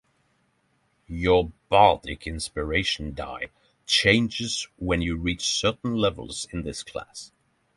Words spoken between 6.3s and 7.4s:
in this class.